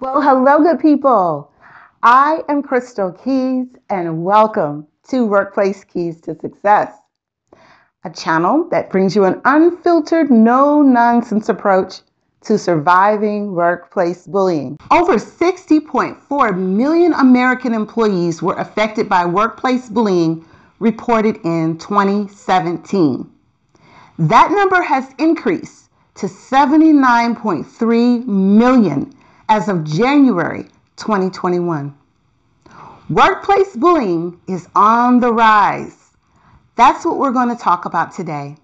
Well, 0.00 0.22
hello, 0.22 0.60
good 0.60 0.80
people. 0.80 1.52
I 2.02 2.42
am 2.48 2.62
Crystal 2.62 3.12
Keyes, 3.12 3.66
and 3.90 4.24
welcome 4.24 4.86
to 5.08 5.26
Workplace 5.26 5.84
Keys 5.84 6.22
to 6.22 6.34
Success, 6.40 6.94
a 8.02 8.08
channel 8.08 8.66
that 8.70 8.88
brings 8.88 9.14
you 9.14 9.24
an 9.24 9.42
unfiltered, 9.44 10.30
no 10.30 10.80
nonsense 10.80 11.50
approach 11.50 12.00
to 12.44 12.56
surviving 12.56 13.52
workplace 13.52 14.26
bullying. 14.26 14.78
Over 14.90 15.16
60.4 15.16 16.58
million 16.58 17.12
American 17.12 17.74
employees 17.74 18.40
were 18.40 18.56
affected 18.56 19.06
by 19.06 19.26
workplace 19.26 19.90
bullying 19.90 20.46
reported 20.78 21.40
in 21.44 21.76
2017. 21.76 23.30
That 24.18 24.50
number 24.50 24.80
has 24.80 25.14
increased 25.18 25.90
to 26.14 26.26
79.3 26.26 28.26
million 28.26 29.12
as 29.50 29.68
of 29.68 29.82
January 29.82 30.62
2021. 30.94 31.92
Workplace 33.10 33.74
bullying 33.74 34.40
is 34.46 34.68
on 34.76 35.18
the 35.18 35.32
rise. 35.32 36.12
That's 36.76 37.04
what 37.04 37.18
we're 37.18 37.32
going 37.32 37.48
to 37.48 37.60
talk 37.60 37.84
about 37.84 38.14
today. 38.14 38.56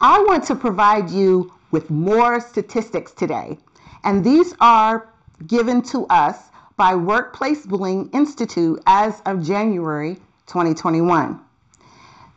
I 0.00 0.24
want 0.28 0.44
to 0.44 0.54
provide 0.54 1.10
you 1.10 1.52
with 1.72 1.90
more 1.90 2.38
statistics 2.38 3.10
today, 3.10 3.58
and 4.04 4.24
these 4.24 4.54
are 4.60 5.08
given 5.48 5.82
to 5.82 6.06
us 6.06 6.38
by 6.76 6.94
Workplace 6.94 7.66
Bullying 7.66 8.08
Institute 8.12 8.80
as 8.86 9.20
of 9.26 9.42
January 9.42 10.14
2021. 10.46 11.40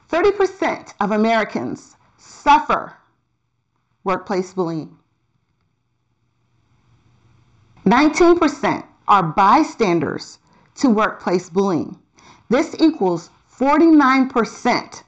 30% 0.10 0.94
of 1.00 1.12
Americans 1.12 1.96
suffer 2.18 2.94
workplace 4.04 4.52
bullying. 4.52 4.98
19% 7.88 8.86
are 9.08 9.24
bystanders 9.24 10.40
to 10.76 10.90
workplace 10.90 11.50
bullying. 11.50 11.98
This 12.50 12.76
equals 12.80 13.30
49% 13.58 15.04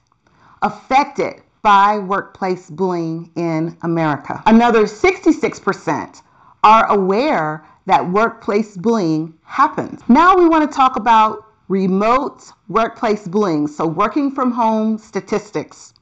affected 0.61 1.41
by 1.61 1.99
workplace 1.99 2.69
bullying 2.69 3.31
in 3.35 3.77
America. 3.81 4.41
Another 4.45 4.83
66% 4.83 6.21
are 6.63 6.89
aware 6.89 7.65
that 7.85 8.09
workplace 8.09 8.77
bullying 8.77 9.33
happens. 9.43 10.01
Now 10.07 10.37
we 10.37 10.47
want 10.47 10.69
to 10.69 10.73
talk 10.73 10.95
about 10.95 11.43
remote 11.67 12.51
workplace 12.69 13.27
bullying, 13.27 13.67
so 13.67 13.85
working 13.85 14.31
from 14.31 14.51
home 14.51 14.97
statistics. 14.97 15.93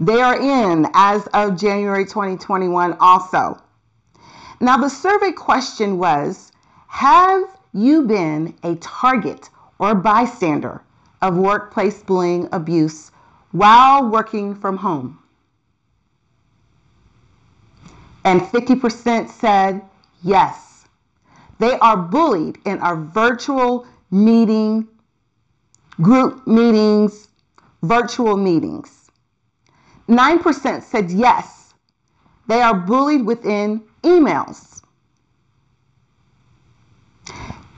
They 0.00 0.20
are 0.20 0.38
in 0.38 0.88
as 0.94 1.26
of 1.28 1.56
January 1.56 2.04
2021 2.04 2.96
also. 3.00 3.62
Now, 4.60 4.78
the 4.78 4.88
survey 4.88 5.32
question 5.32 5.98
was 5.98 6.50
Have 6.88 7.44
you 7.72 8.02
been 8.02 8.54
a 8.62 8.76
target 8.76 9.50
or 9.78 9.94
bystander 9.94 10.82
of 11.20 11.36
workplace 11.36 12.02
bullying 12.02 12.48
abuse 12.52 13.10
while 13.52 14.08
working 14.08 14.54
from 14.54 14.78
home? 14.78 15.18
And 18.24 18.40
50% 18.40 19.28
said 19.28 19.82
yes. 20.22 20.88
They 21.58 21.78
are 21.78 21.96
bullied 21.96 22.58
in 22.64 22.78
our 22.80 22.96
virtual 22.96 23.86
meeting, 24.10 24.88
group 26.00 26.46
meetings, 26.46 27.28
virtual 27.82 28.36
meetings. 28.36 29.10
9% 30.08 30.82
said 30.82 31.10
yes. 31.10 31.55
They 32.48 32.60
are 32.60 32.74
bullied 32.74 33.26
within 33.26 33.82
emails. 34.02 34.82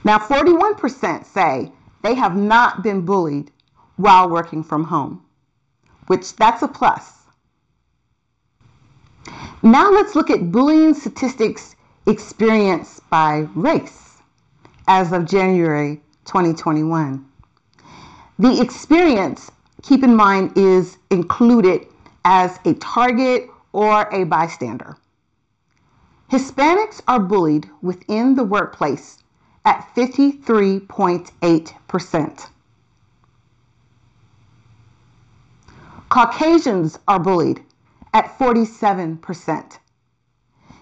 Now, 0.03 0.17
41% 0.17 1.25
say 1.25 1.71
they 2.03 2.13
have 2.13 2.35
not 2.35 2.83
been 2.83 3.01
bullied 3.01 3.51
while 3.97 4.29
working 4.29 4.63
from 4.63 4.85
home 4.85 5.23
which 6.09 6.35
that's 6.37 6.63
a 6.63 6.67
plus. 6.67 7.13
Now 9.61 9.91
let's 9.91 10.15
look 10.15 10.31
at 10.31 10.51
bullying 10.51 10.95
statistics 10.95 11.75
experienced 12.07 13.07
by 13.11 13.47
race 13.53 14.17
as 14.87 15.11
of 15.11 15.25
January 15.25 16.01
2021. 16.25 17.23
The 18.39 18.59
experience, 18.59 19.51
keep 19.83 20.03
in 20.03 20.15
mind, 20.15 20.57
is 20.57 20.97
included 21.11 21.85
as 22.25 22.59
a 22.65 22.73
target 22.75 23.47
or 23.71 24.07
a 24.11 24.23
bystander. 24.23 24.97
Hispanics 26.31 27.01
are 27.07 27.19
bullied 27.19 27.69
within 27.81 28.35
the 28.35 28.43
workplace 28.43 29.17
at 29.65 29.89
53.8%. 29.95 32.49
Caucasians 36.09 36.99
are 37.07 37.19
bullied 37.19 37.63
at 38.13 38.37
47%. 38.37 39.79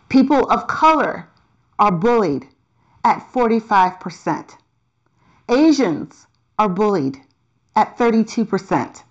People 0.09 0.49
of 0.49 0.67
color 0.67 1.29
are 1.79 1.91
bullied 1.91 2.47
at 3.03 3.19
45%. 3.33 4.57
Asians 5.49 6.27
are 6.57 6.69
bullied 6.69 7.21
at 7.75 7.97
32%. 7.97 9.03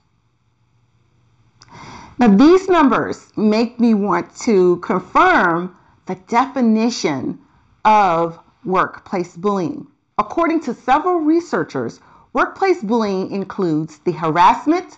Now, 2.19 2.29
these 2.29 2.67
numbers 2.67 3.31
make 3.37 3.79
me 3.79 3.93
want 3.93 4.35
to 4.37 4.77
confirm 4.79 5.77
the 6.07 6.15
definition 6.15 7.39
of 7.85 8.39
workplace 8.65 9.37
bullying. 9.37 9.87
According 10.17 10.61
to 10.61 10.73
several 10.73 11.21
researchers, 11.21 12.01
workplace 12.33 12.83
bullying 12.83 13.31
includes 13.33 13.99
the 13.99 14.13
harassment, 14.13 14.97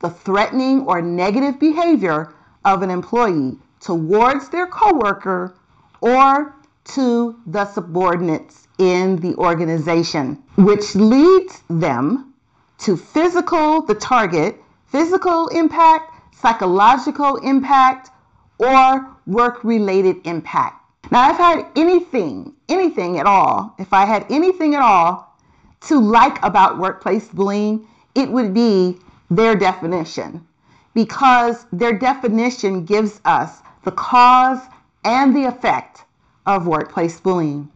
the 0.00 0.08
threatening 0.08 0.86
or 0.86 1.02
negative 1.02 1.60
behavior 1.60 2.32
of 2.64 2.80
an 2.80 2.88
employee 2.90 3.58
towards 3.80 4.48
their 4.48 4.66
coworker 4.66 5.54
or 6.00 6.54
to 6.84 7.38
the 7.46 7.66
subordinates 7.66 8.68
in 8.78 9.16
the 9.16 9.34
organization, 9.36 10.42
which 10.56 10.94
leads 10.94 11.62
them 11.68 12.32
to 12.78 12.96
physical, 12.96 13.82
the 13.82 13.94
target, 13.94 14.62
physical 14.86 15.48
impact, 15.48 16.13
psychological 16.40 17.36
impact, 17.36 18.10
or 18.58 19.16
work 19.26 19.64
related 19.64 20.16
impact. 20.24 20.80
Now, 21.10 21.30
if 21.30 21.40
I 21.40 21.56
had 21.56 21.66
anything, 21.76 22.54
anything 22.68 23.18
at 23.18 23.26
all, 23.26 23.74
if 23.78 23.92
I 23.92 24.04
had 24.04 24.26
anything 24.30 24.74
at 24.74 24.82
all 24.82 25.36
to 25.82 26.00
like 26.00 26.42
about 26.44 26.78
workplace 26.78 27.28
bullying, 27.28 27.86
it 28.14 28.30
would 28.30 28.54
be 28.54 28.98
their 29.30 29.54
definition 29.54 30.46
because 30.94 31.66
their 31.72 31.98
definition 31.98 32.84
gives 32.84 33.20
us 33.24 33.60
the 33.82 33.92
cause 33.92 34.60
and 35.04 35.36
the 35.36 35.44
effect 35.44 36.04
of 36.46 36.66
workplace 36.66 37.20
bullying. 37.20 37.68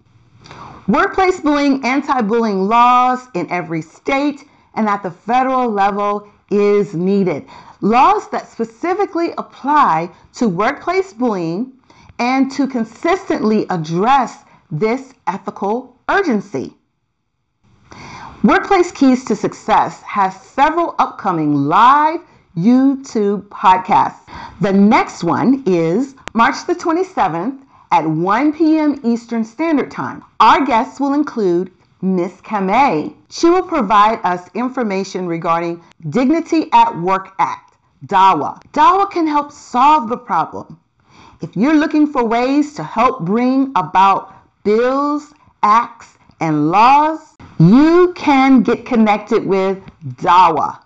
Workplace 0.86 1.40
bullying, 1.40 1.84
anti 1.84 2.22
bullying 2.22 2.66
laws 2.66 3.28
in 3.34 3.50
every 3.50 3.82
state 3.82 4.44
and 4.74 4.88
at 4.88 5.02
the 5.02 5.10
federal 5.10 5.68
level 5.68 6.28
is 6.50 6.94
needed. 6.94 7.46
Laws 7.80 8.28
that 8.30 8.50
specifically 8.50 9.32
apply 9.38 10.10
to 10.34 10.48
workplace 10.48 11.12
bullying 11.12 11.72
and 12.18 12.50
to 12.52 12.66
consistently 12.66 13.66
address 13.70 14.44
this 14.70 15.14
ethical 15.26 15.96
urgency. 16.08 16.74
Workplace 18.42 18.92
Keys 18.92 19.24
to 19.26 19.36
Success 19.36 20.02
has 20.02 20.40
several 20.40 20.94
upcoming 20.98 21.54
live 21.54 22.20
YouTube 22.56 23.48
podcasts. 23.48 24.28
The 24.60 24.72
next 24.72 25.22
one 25.22 25.62
is 25.66 26.14
March 26.34 26.66
the 26.66 26.74
27th 26.74 27.60
at 27.90 28.06
1 28.08 28.52
p.m. 28.52 29.00
Eastern 29.04 29.44
Standard 29.44 29.90
Time. 29.90 30.24
Our 30.40 30.64
guests 30.64 31.00
will 31.00 31.14
include 31.14 31.72
Miss 32.02 32.40
Kamei. 32.42 33.14
She 33.28 33.48
will 33.50 33.62
provide 33.62 34.20
us 34.24 34.48
information 34.54 35.26
regarding 35.26 35.82
Dignity 36.10 36.68
at 36.72 36.96
Work 37.00 37.34
Act, 37.38 37.67
DAWA. 38.06 38.60
DAWA 38.72 39.06
can 39.10 39.26
help 39.26 39.52
solve 39.52 40.08
the 40.08 40.16
problem. 40.16 40.78
If 41.40 41.56
you're 41.56 41.74
looking 41.74 42.06
for 42.06 42.24
ways 42.24 42.74
to 42.74 42.82
help 42.82 43.24
bring 43.24 43.72
about 43.76 44.34
bills, 44.64 45.32
acts, 45.62 46.18
and 46.40 46.70
laws, 46.70 47.36
you 47.58 48.12
can 48.14 48.62
get 48.62 48.86
connected 48.86 49.44
with 49.44 49.78
DAWA. 50.16 50.80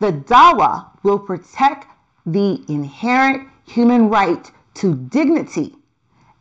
The 0.00 0.12
DAWA 0.12 0.90
will 1.02 1.18
protect 1.18 1.86
the 2.26 2.62
inherent 2.68 3.48
human 3.66 4.08
right 4.08 4.50
to 4.74 4.94
dignity 4.94 5.76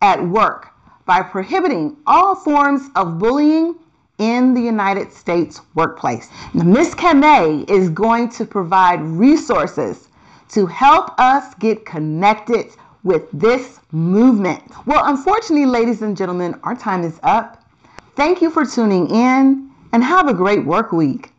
at 0.02 0.26
work 0.26 0.70
by 1.06 1.22
prohibiting 1.22 1.98
all 2.08 2.36
forms 2.36 2.90
of 2.96 3.20
bullying 3.20 3.76
in 4.24 4.54
the 4.54 4.62
United 4.62 5.12
States 5.12 5.62
workplace. 5.76 6.30
Now, 6.54 6.64
Ms. 6.64 6.96
Is 7.68 7.90
going 7.90 8.30
to 8.30 8.46
provide 8.46 9.02
resources 9.02 10.08
to 10.50 10.66
help 10.66 11.20
us 11.20 11.54
get 11.56 11.86
connected 11.86 12.72
with 13.04 13.24
this 13.34 13.80
movement. 13.92 14.64
Well, 14.86 15.04
unfortunately, 15.06 15.66
ladies 15.66 16.02
and 16.02 16.16
gentlemen, 16.16 16.58
our 16.64 16.76
time 16.76 17.04
is 17.04 17.20
up. 17.24 17.64
Thank 18.16 18.42
you 18.42 18.50
for 18.50 18.66
tuning 18.66 19.10
in 19.10 19.70
and 19.92 20.04
have 20.04 20.30
a 20.30 20.34
great 20.34 20.66
work 20.66 20.94
week. 20.94 21.33